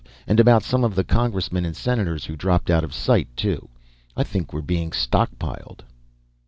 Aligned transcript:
And 0.25 0.39
about 0.39 0.63
some 0.63 0.83
of 0.83 0.95
the 0.95 1.03
Congressmen 1.03 1.63
and 1.63 1.75
Senators 1.75 2.25
who 2.25 2.35
dropped 2.35 2.71
out 2.71 2.83
of 2.83 2.91
sight, 2.91 3.27
too. 3.37 3.69
I 4.17 4.23
think 4.23 4.51
we're 4.51 4.61
being 4.63 4.89
stockpiled." 4.93 5.81